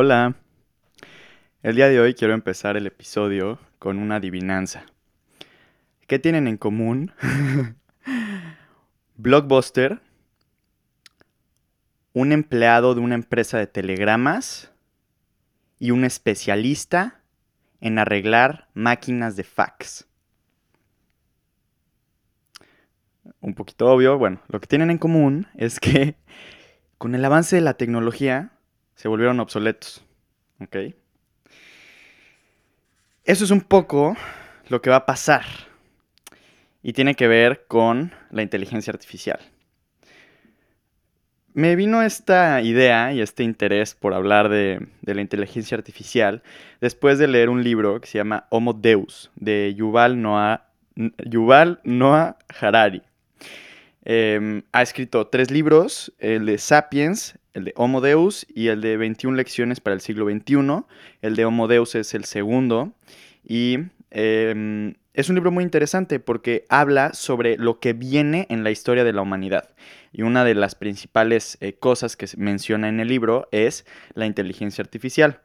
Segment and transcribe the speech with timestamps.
[0.00, 0.36] Hola.
[1.60, 4.86] El día de hoy quiero empezar el episodio con una adivinanza.
[6.06, 7.10] ¿Qué tienen en común?
[9.16, 10.00] Blockbuster,
[12.12, 14.70] un empleado de una empresa de telegramas
[15.80, 17.20] y un especialista
[17.80, 20.06] en arreglar máquinas de fax.
[23.40, 26.14] Un poquito obvio, bueno, lo que tienen en común es que
[26.98, 28.52] con el avance de la tecnología
[28.98, 30.02] se volvieron obsoletos.
[30.60, 30.76] ¿Ok?
[33.24, 34.16] Eso es un poco
[34.68, 35.44] lo que va a pasar.
[36.82, 39.38] Y tiene que ver con la inteligencia artificial.
[41.54, 46.42] Me vino esta idea y este interés por hablar de, la inteligencia artificial
[46.80, 50.70] después de leer un libro que se llama Homo Deus de Yuval Noah,
[51.24, 53.02] Yuval Noah Harari.
[54.04, 58.96] Em, ha escrito tres libros, el de Sapiens, el de Homo Deus y el de
[58.96, 60.84] 21 lecciones para el siglo XXI.
[61.20, 62.92] El de Homo Deus es el segundo.
[63.44, 63.78] Y
[64.10, 69.04] em, es un libro muy interesante porque habla sobre lo que viene en la historia
[69.04, 69.68] de la humanidad.
[70.12, 73.84] Y una de las principales eh, cosas que menciona en el libro es
[74.14, 75.40] la inteligencia artificial.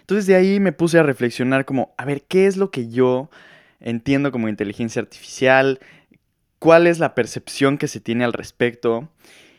[0.00, 3.28] Entonces de ahí me puse a reflexionar como, a ver, ¿qué es lo que yo
[3.80, 5.80] entiendo como inteligencia artificial?
[6.58, 9.08] cuál es la percepción que se tiene al respecto.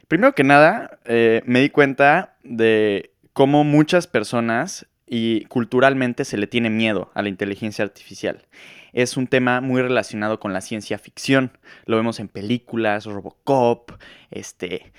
[0.07, 6.47] Primero que nada, eh, me di cuenta de cómo muchas personas y culturalmente se le
[6.47, 8.45] tiene miedo a la inteligencia artificial.
[8.93, 11.51] Es un tema muy relacionado con la ciencia ficción.
[11.85, 13.91] Lo vemos en películas, Robocop,
[14.31, 14.91] este,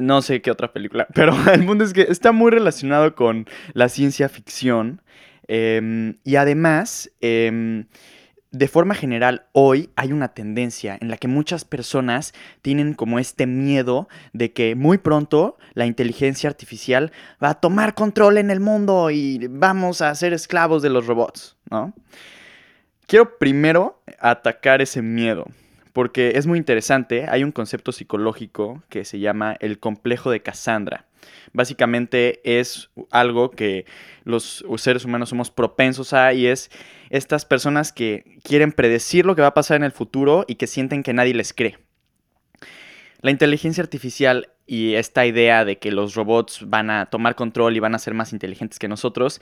[0.00, 3.88] no sé qué otra película, pero el mundo es que está muy relacionado con la
[3.88, 5.02] ciencia ficción.
[5.48, 7.86] Em, y además, em,
[8.52, 13.46] de forma general, hoy hay una tendencia en la que muchas personas tienen como este
[13.46, 19.10] miedo de que muy pronto la inteligencia artificial va a tomar control en el mundo
[19.10, 21.94] y vamos a ser esclavos de los robots, ¿no?
[23.06, 25.46] Quiero primero atacar ese miedo,
[25.92, 27.26] porque es muy interesante.
[27.28, 31.06] Hay un concepto psicológico que se llama el complejo de Cassandra.
[31.52, 33.84] Básicamente es algo que
[34.24, 36.70] los seres humanos somos propensos a y es
[37.10, 40.66] estas personas que quieren predecir lo que va a pasar en el futuro y que
[40.66, 41.78] sienten que nadie les cree.
[43.20, 47.80] La inteligencia artificial y esta idea de que los robots van a tomar control y
[47.80, 49.40] van a ser más inteligentes que nosotros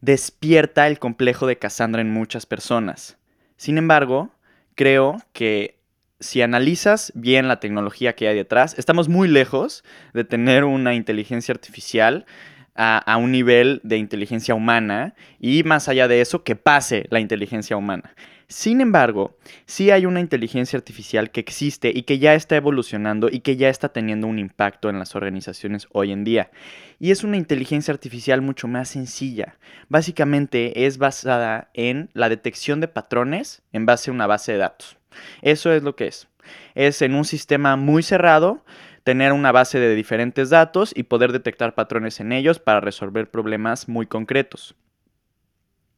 [0.00, 3.18] despierta el complejo de Cassandra en muchas personas.
[3.56, 4.30] Sin embargo,
[4.74, 5.78] creo que
[6.20, 9.84] si analizas bien la tecnología que hay detrás, estamos muy lejos
[10.14, 12.26] de tener una inteligencia artificial
[12.74, 17.76] a, un nivel de inteligencia humana y más allá de eso, que pase la inteligencia
[17.76, 18.14] humana.
[18.48, 19.36] Sin embargo,
[19.66, 23.68] sí hay una inteligencia artificial que existe y que ya está evolucionando y que ya
[23.68, 26.50] está teniendo un impacto en las organizaciones hoy en día.
[26.98, 29.56] Y es una inteligencia artificial mucho más sencilla.
[29.88, 34.98] Básicamente es basada en la detección de patrones en base a una base de datos.
[35.42, 36.28] Eso es lo que es.
[36.74, 38.64] Es en un sistema muy cerrado
[39.04, 43.88] tener una base de diferentes datos y poder detectar patrones en ellos para resolver problemas
[43.88, 44.74] muy concretos.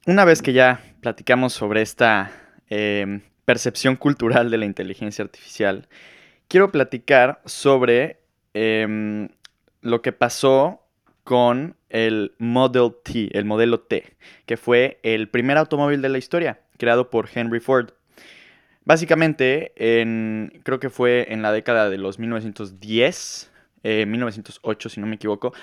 [0.07, 2.31] Una vez que ya platicamos sobre esta
[2.69, 5.89] em, percepción cultural de la inteligencia artificial,
[6.47, 8.21] quiero platicar sobre
[8.53, 9.31] em,
[9.81, 10.83] lo que pasó
[11.25, 16.61] con el Model T, el modelo T, que fue el primer automóvil de la historia,
[16.77, 17.93] creado por Henry Ford.
[18.85, 23.51] Básicamente, en, creo que fue en la década de los 1910,
[23.83, 25.55] 1908 eh, si no me equivoco,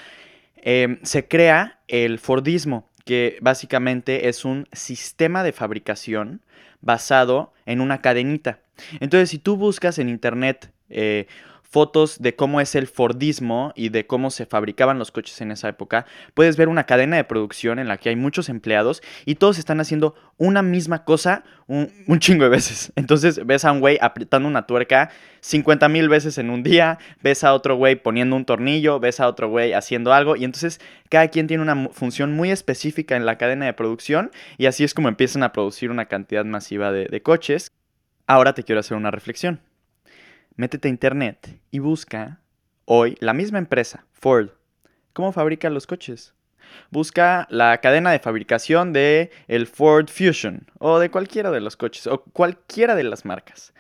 [0.56, 6.42] em, se crea el Fordismo, que básicamente es un sistema de fabricación
[6.82, 8.60] basado en una cadenita.
[9.00, 11.28] Entonces, si tú buscas en internet eh,
[11.72, 15.70] fotos de cómo es el Fordismo y de cómo se fabricaban los coches en esa
[15.70, 19.58] época, puedes ver una cadena de producción en la que hay muchos empleados y todos
[19.58, 21.90] están haciendo una misma cosa un,
[22.20, 22.92] chingo de veces.
[22.98, 27.46] Entonces ves a un güey apretando una tuerca 50 mil veces en un día, ves
[27.46, 31.30] a otro güey poniendo un tornillo, ves a otro güey haciendo algo y entonces cada
[31.30, 35.08] quien tiene una función muy específica en la cadena de producción y así es como
[35.08, 37.72] empiezan a producir una cantidad masiva de coches.
[38.28, 39.62] Ahora te quiero hacer una reflexión
[40.56, 42.40] métete a internet y busca
[42.86, 44.50] hoy la misma empresa, Ford,
[45.14, 46.34] cómo fabrica los coches.
[46.90, 52.08] Busca la cadena de fabricación de el Ford Fusion o de cualquiera de los coches
[52.08, 53.74] o cualquiera de las marcas.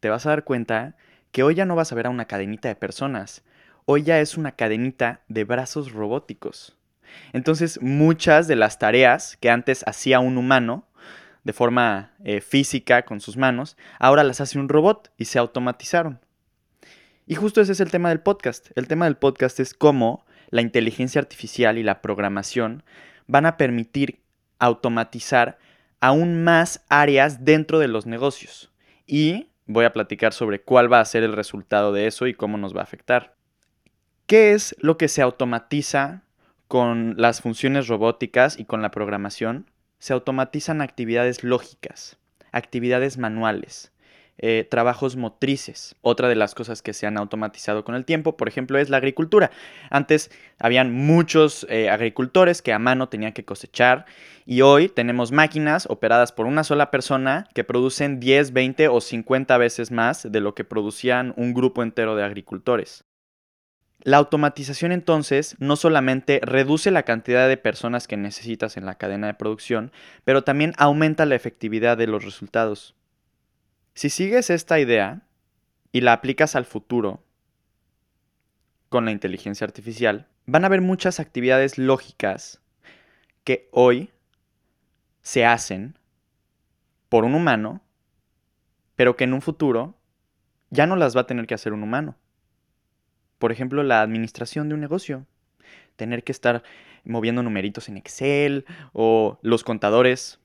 [0.00, 0.96] Te vas a dar cuenta
[1.32, 3.42] que hoy ya no vas a ver a una cadenita de personas,
[3.84, 6.76] hoy ya es una cadenita de brazos robóticos.
[7.32, 10.86] Entonces muchas de las tareas que antes hacía un humano
[11.46, 16.18] de forma eh, física con sus manos, ahora las hace un robot y se automatizaron.
[17.24, 18.70] Y justo ese es el tema del podcast.
[18.74, 22.82] El tema del podcast es cómo la inteligencia artificial y la programación
[23.28, 24.18] van a permitir
[24.58, 25.56] automatizar
[26.00, 28.72] aún más áreas dentro de los negocios.
[29.06, 32.58] Y voy a platicar sobre cuál va a ser el resultado de eso y cómo
[32.58, 33.36] nos va a afectar.
[34.26, 36.24] ¿Qué es lo que se automatiza
[36.66, 39.70] con las funciones robóticas y con la programación?
[39.98, 42.18] Se automatizan actividades lógicas,
[42.52, 43.92] actividades manuales,
[44.38, 45.96] eh, trabajos motrices.
[46.02, 48.98] Otra de las cosas que se han automatizado con el tiempo, por ejemplo, es la
[48.98, 49.50] agricultura.
[49.88, 54.04] Antes habían muchos eh, agricultores que a mano tenían que cosechar
[54.44, 59.56] y hoy tenemos máquinas operadas por una sola persona que producen 10, 20 o 50
[59.56, 63.04] veces más de lo que producían un grupo entero de agricultores.
[64.06, 69.26] La automatización entonces no solamente reduce la cantidad de personas que necesitas en la cadena
[69.26, 69.90] de producción,
[70.22, 72.94] pero también aumenta la efectividad de los resultados.
[73.94, 75.22] Si sigues esta idea
[75.90, 77.24] y la aplicas al futuro
[78.90, 82.60] con la inteligencia artificial, van a haber muchas actividades lógicas
[83.42, 84.12] que hoy
[85.20, 85.98] se hacen
[87.08, 87.80] por un humano,
[88.94, 89.96] pero que en un futuro
[90.70, 92.14] ya no las va a tener que hacer un humano.
[93.38, 95.26] Por ejemplo, la administración de un negocio.
[95.96, 96.62] Tener que estar
[97.04, 100.40] moviendo numeritos en Excel o los contadores.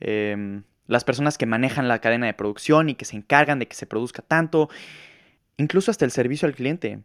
[0.00, 3.76] Em, las personas que manejan la cadena de producción y que se encargan de que
[3.76, 4.68] se produzca tanto,
[5.56, 7.00] incluso hasta el servicio al cliente.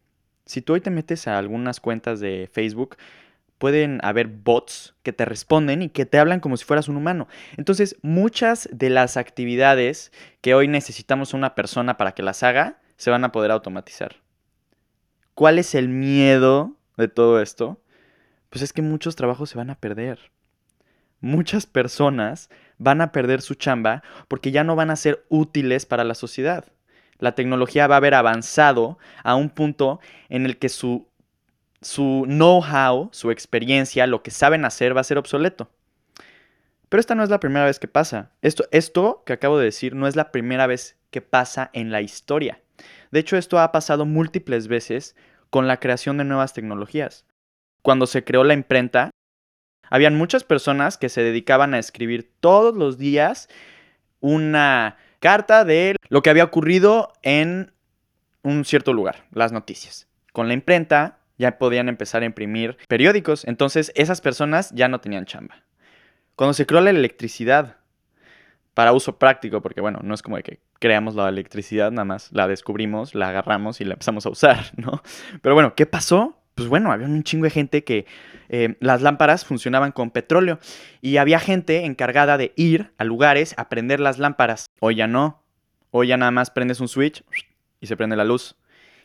[0.46, 2.98] Si tú hoy te metes a algunas cuentas de Facebook,
[3.58, 7.28] pueden haber bots que te responden y que te hablan como si fueras un humano.
[7.58, 10.12] Entonces, muchas de las actividades
[10.42, 14.23] que hoy necesitamos una persona para que las haga, se van a poder automatizar.
[15.36, 17.82] ¿Cuál es el miedo de todo esto?
[18.50, 20.20] Pues es que muchos trabajos se van a perder
[21.24, 26.04] muchas personas van a perder su chamba porque ya no van a ser útiles para
[26.04, 26.66] la sociedad.
[27.18, 31.08] La tecnología va a haber avanzado a un punto en el que su,
[31.82, 35.70] su know-how, su experiencia, lo que saben hacer va a ser obsoleto.
[36.90, 38.32] Pero esta no es la primera vez que pasa.
[38.42, 42.02] Esto, esto que acabo de decir no es la primera vez que pasa en la
[42.02, 42.60] historia.
[43.14, 45.16] De hecho, esto ha pasado múltiples veces
[45.52, 47.28] con la creación de nuevas tecnologías.
[47.84, 49.12] Cuando se creó la imprenta,
[49.88, 53.50] habían muchas personas que se dedicaban a escribir todos los días
[54.20, 57.72] una carta de lo que había ocurrido en
[58.42, 60.08] un cierto lugar, las noticias.
[60.32, 65.26] Con la imprenta ya podían empezar a imprimir periódicos, entonces esas personas ya no tenían
[65.26, 65.62] chamba.
[66.36, 67.78] Cuando se creó la electricidad,
[68.74, 72.32] para uso práctico, porque bueno, no es como de que creamos la electricidad, nada más
[72.32, 75.02] la descubrimos, la agarramos y la empezamos a usar, ¿no?
[75.42, 76.40] Pero bueno, ¿qué pasó?
[76.56, 78.06] pues bueno, había un chingo de gente que
[78.50, 80.60] eh, las lámparas funcionaban con petróleo
[81.02, 84.68] y había gente encargada de ir a lugares a prender las lámparas.
[84.80, 85.42] Hoy ya no.
[85.92, 87.24] Hoy ya nada más prendes un switch
[87.80, 88.56] y se prende la luz.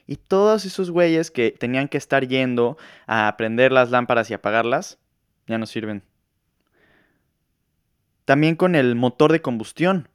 [0.07, 4.99] Y todos esos güeyes que tenían que estar yendo a prender las lámparas y apagarlas,
[5.47, 6.03] ya no sirven.
[8.29, 10.11] También con el motor de combustión.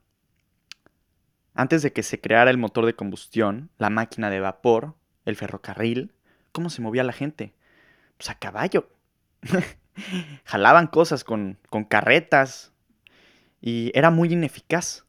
[1.56, 4.94] Antes de que se creara el motor de combustión, la máquina de vapor,
[5.26, 6.12] el ferrocarril,
[6.52, 7.56] cómo se movía la gente.
[8.18, 8.88] Pues a caballo.
[10.46, 12.72] Jalaban cosas con, con carretas
[13.62, 15.06] y era muy ineficaz.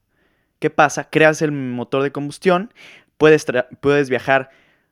[0.59, 1.11] ¿Qué pasa?
[1.11, 2.73] Creas el motor de combustión,
[3.19, 3.45] puedes,
[3.83, 4.49] puedes viajar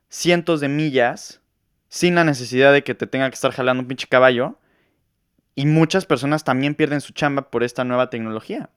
[0.09, 1.41] cientos de millas
[1.87, 4.59] sin la necesidad de que te tenga que estar jalando un pinche caballo.
[5.55, 8.69] Y muchas personas también pierden su chamba por esta nueva tecnología,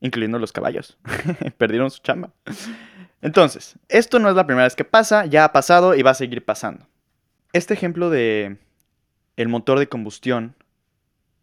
[0.00, 0.98] incluyendo los caballos.
[1.58, 2.32] Perdieron su chamba.
[3.20, 6.14] Entonces, esto no es la primera vez que pasa, ya ha pasado y va a
[6.14, 6.86] seguir pasando.
[7.52, 8.58] Este ejemplo de
[9.36, 10.56] el motor de combustión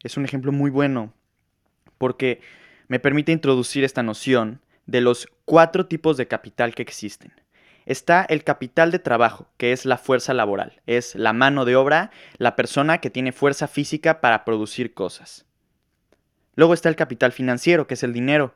[0.03, 1.13] es un ejemplo muy bueno
[1.97, 2.41] porque
[2.87, 7.31] me permite introducir esta noción de los cuatro tipos de capital que existen.
[7.89, 12.11] Está el capital de trabajo, que es la fuerza laboral, es la mano de obra,
[12.37, 15.47] la persona que tiene fuerza física para producir cosas.
[16.53, 18.53] Luego está el capital financiero, que es el dinero.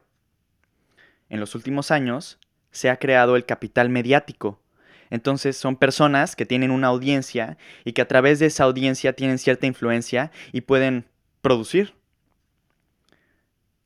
[1.30, 2.38] En los últimos años,
[2.70, 4.62] se ha creado el capital mediático.
[5.10, 9.40] Entonces son personas que tienen una audiencia y que a través de esa audiencia tienen
[9.40, 11.08] cierta influencia y pueden
[11.42, 11.96] producir.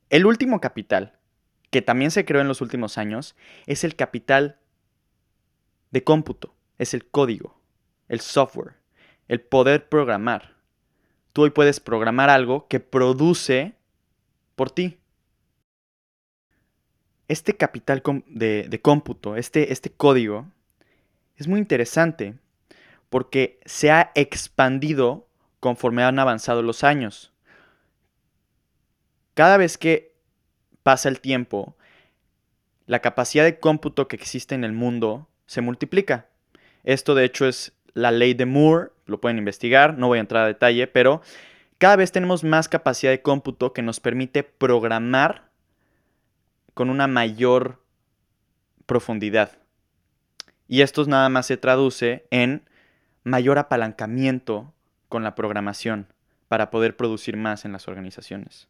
[0.09, 1.13] El último capital,
[1.71, 4.57] que también se creó en los últimos años, es el capital
[5.91, 7.59] de cómputo, es el código,
[8.07, 8.75] el software,
[9.27, 10.55] el poder programar.
[11.33, 13.75] Tú hoy puedes programar algo que produce
[14.55, 14.97] por ti
[17.27, 20.47] este capital de, cómputo, este, este código,
[21.35, 22.35] es muy interesante
[23.09, 25.27] porque se ha expandido
[25.59, 27.33] conforme han avanzado los años.
[29.33, 30.15] Cada vez que
[30.83, 31.75] pasa el tiempo,
[32.85, 36.27] la capacidad de cómputo que existe en el mundo se multiplica.
[36.83, 40.43] Esto de hecho es la ley de Moore, lo pueden investigar, no voy a entrar
[40.43, 41.21] a detalle, pero
[41.79, 45.49] cada vez tenemos más capacidad de cómputo que nos permite programar
[46.73, 47.81] con una mayor
[48.85, 49.57] profundidad.
[50.67, 52.69] Y esto nada más se traduce en
[53.23, 54.73] mayor apalancamiento
[55.09, 56.07] con la programación
[56.47, 58.67] para poder producir más en las organizaciones.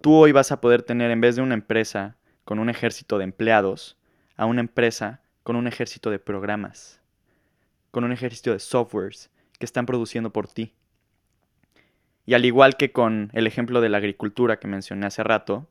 [0.00, 3.24] Tú hoy vas a poder tener, en vez de una empresa con un ejército de
[3.24, 3.96] empleados,
[4.36, 7.00] a una empresa con un ejército de programas,
[7.90, 10.74] con un ejército de softwares que están produciendo por ti.
[12.26, 15.68] Y al igual que con el ejemplo de la agricultura que mencioné hace rato,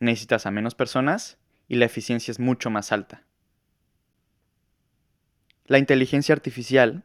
[0.00, 3.22] necesitas a menos personas y la eficiencia es mucho más alta.
[5.66, 7.04] La inteligencia artificial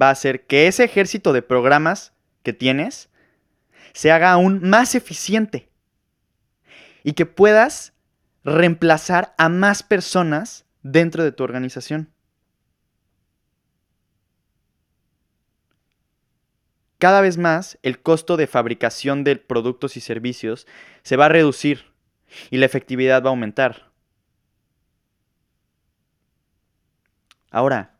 [0.00, 2.12] va a hacer que ese ejército de programas
[2.44, 3.10] que tienes
[3.92, 5.68] se haga aún más eficiente
[7.02, 7.92] y que puedas
[8.44, 12.12] reemplazar a más personas dentro de tu organización.
[16.98, 20.66] Cada vez más el costo de fabricación de productos y servicios
[21.02, 21.86] se va a reducir
[22.50, 23.90] y la efectividad va a aumentar.
[27.50, 27.96] Ahora,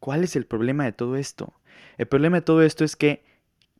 [0.00, 1.54] ¿cuál es el problema de todo esto?
[1.96, 3.24] El problema de todo esto es que,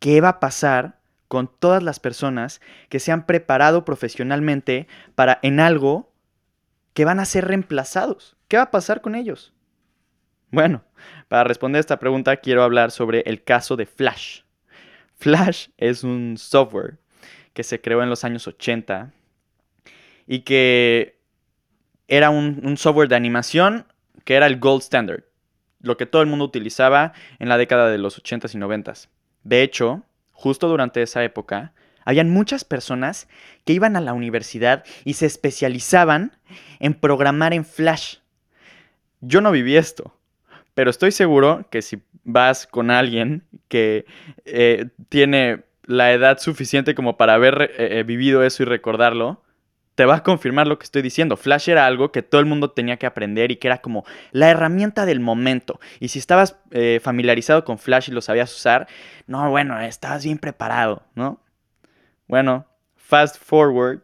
[0.01, 5.61] ¿qué va a pasar con todas las personas que se han preparado profesionalmente para en
[5.61, 6.13] algo
[6.93, 8.37] que van a ser reemplazados?
[8.49, 9.53] ¿Qué va a pasar con ellos?
[10.51, 10.85] Bueno,
[11.29, 14.43] para responder esta pregunta quiero hablar sobre el caso de Flash.
[15.17, 16.99] Flash es un software
[17.53, 19.13] que se creó en los años 80
[20.27, 21.19] y que
[22.09, 23.87] era un, software de animación
[24.25, 25.25] que era el gold standard,
[25.81, 29.09] lo que todo el mundo utilizaba en la década de los 80s y 90s.
[29.43, 30.05] De hecho,
[30.45, 31.73] justo durante esa época,
[32.05, 33.29] habían muchas personas
[33.65, 36.33] que iban a la universidad y se especializaban
[36.81, 38.17] en programar en Flash.
[39.23, 40.15] Yo no viví esto,
[40.75, 44.05] pero estoy seguro que si vas con alguien que
[44.45, 49.43] eh, tiene la edad suficiente como para haber eh, eh, vivido eso y recordarlo,
[49.95, 51.37] te va a confirmar lo que estoy diciendo.
[51.37, 54.51] Flash era algo que todo el mundo tenía que aprender y que era como la
[54.51, 55.79] herramienta del momento.
[56.01, 56.57] Y si estabas
[57.01, 58.89] familiarizado con Flash y lo sabías usar,
[59.27, 61.41] no, bueno, estabas bien preparado, ¿no?
[62.27, 64.01] Bueno, fast forward,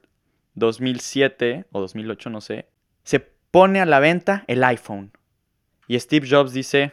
[0.54, 2.68] 2007 o 2008, no sé,
[3.02, 5.10] se pone a la venta el iPhone.
[5.88, 6.92] Y Steve Jobs dice,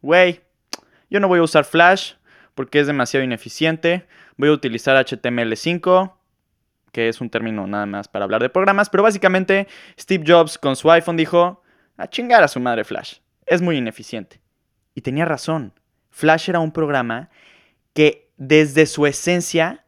[0.00, 0.42] güey,
[1.10, 2.14] yo no voy a usar Flash
[2.54, 6.12] porque es demasiado ineficiente, voy a utilizar HTML5,
[6.98, 10.74] que es un término nada más para hablar de programas, pero básicamente Steve Jobs con
[10.74, 11.62] su iPhone dijo,
[11.96, 14.40] a chingar a su madre Flash, es muy ineficiente.
[14.96, 15.72] Y tenía razón,
[16.10, 17.30] Flash era un programa
[17.94, 19.84] que desde su esencia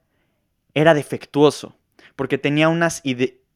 [0.72, 1.76] era defectuoso,
[2.14, 3.02] porque tenía unas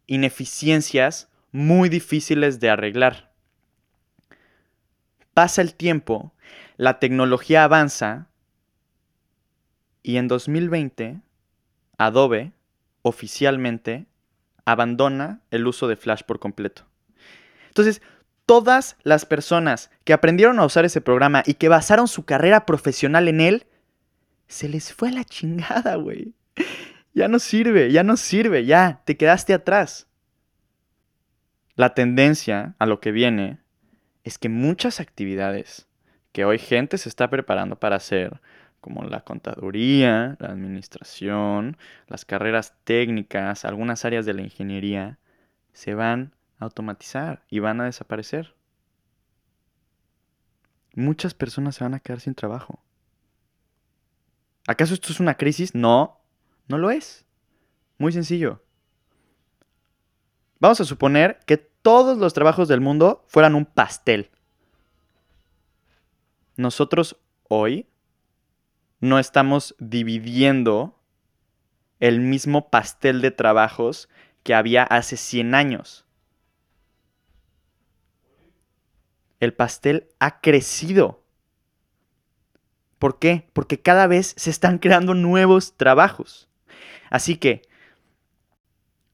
[0.06, 3.34] ineficiencias muy difíciles de arreglar
[5.34, 6.32] pasa el tiempo,
[6.76, 8.28] la tecnología avanza
[10.02, 11.20] y en 2020
[11.98, 12.52] Adobe
[13.04, 14.06] oficialmente
[14.64, 16.86] abandona el uso de Flash por completo.
[17.68, 18.00] Entonces,
[18.46, 23.28] todas las personas que aprendieron a usar ese programa y que basaron su carrera profesional
[23.28, 23.66] en él,
[24.48, 26.34] se les fue a la chingada, güey.
[27.12, 30.08] Ya no sirve, ya no sirve, ya, te quedaste atrás.
[31.76, 33.58] La tendencia a lo que viene
[34.22, 35.88] es que muchas actividades
[36.32, 38.40] que hoy gente se está preparando para hacer,
[38.84, 45.18] como la contaduría, la administración, las carreras técnicas, algunas áreas de la ingeniería,
[45.72, 48.54] se van a automatizar y van a desaparecer.
[50.94, 52.84] Muchas personas se van a quedar sin trabajo.
[54.66, 55.74] ¿Acaso esto es una crisis?
[55.74, 56.20] No,
[56.68, 57.24] no lo es.
[57.96, 58.62] Muy sencillo.
[60.60, 64.30] Vamos a suponer que todos los trabajos del mundo fueran un pastel.
[66.58, 67.16] Nosotros
[67.48, 67.88] hoy
[69.04, 70.98] no estamos dividiendo
[72.00, 74.08] el mismo pastel de trabajos
[74.42, 76.06] que había hace 100 años.
[79.40, 81.22] El pastel ha crecido.
[82.98, 83.50] ¿Por qué?
[83.52, 86.48] Porque cada vez se están creando nuevos trabajos.
[87.10, 87.60] Así que,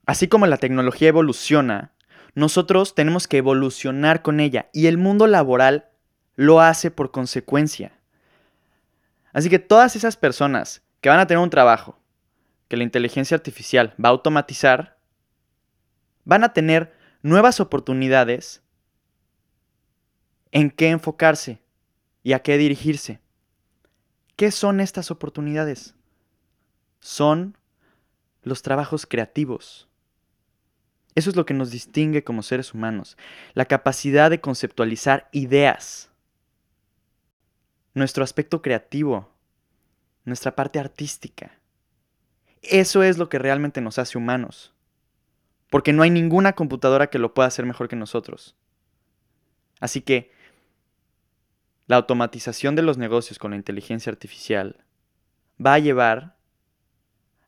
[0.07, 1.95] así como la tecnología evoluciona,
[2.37, 5.89] nosotros tenemos que evolucionar con ella y el mundo laboral
[6.37, 8.00] lo hace por consecuencia.
[9.33, 11.99] Así que todas esas personas que van a tener un trabajo
[12.69, 14.99] que la inteligencia artificial va a automatizar,
[16.25, 18.63] van a tener nuevas oportunidades
[20.53, 21.63] en qué enfocarse
[22.23, 23.21] y a qué dirigirse.
[24.37, 25.95] ¿Qué son estas oportunidades?
[27.01, 27.57] Son
[28.43, 29.89] los trabajos creativos
[31.15, 33.17] Eso es lo que nos distingue como seres humanos,
[33.55, 36.10] la capacidad de conceptualizar ideas,
[37.95, 39.33] nuestro aspecto creativo,
[40.25, 41.59] nuestra parte artística.
[42.63, 44.75] Eso es lo que realmente nos hace humanos,
[45.71, 48.57] porque no hay ninguna computadora que lo pueda hacer mejor que nosotros.
[49.81, 50.31] Así que
[51.87, 54.85] la automatización de los negocios con la inteligencia artificial
[55.65, 56.37] va a llevar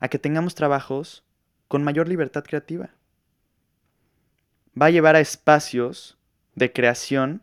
[0.00, 1.24] a que tengamos trabajos
[1.68, 2.90] con mayor libertad creativa.
[4.80, 6.18] Va a llevar a espacios
[6.56, 7.42] de creación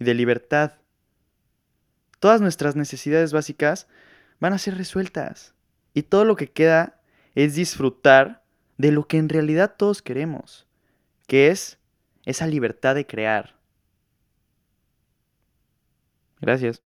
[0.00, 0.79] y de libertad.
[2.20, 3.88] Todas nuestras necesidades básicas
[4.38, 5.54] van a ser resueltas.
[5.94, 7.00] Y todo lo que queda
[7.34, 8.44] es disfrutar
[8.78, 10.66] de lo que en realidad todos queremos,
[11.26, 11.78] que es
[12.24, 13.56] esa libertad de crear.
[16.40, 16.78] Gracias.